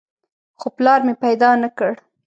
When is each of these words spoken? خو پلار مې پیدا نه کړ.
خو 0.59 0.67
پلار 0.77 0.99
مې 1.05 1.13
پیدا 1.23 1.49
نه 1.63 1.69
کړ. 1.77 1.91